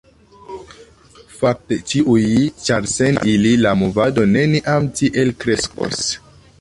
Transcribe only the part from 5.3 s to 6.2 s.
kreskos.